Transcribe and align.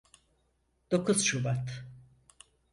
Dokuz 0.91 1.23
Şubat. 1.23 1.85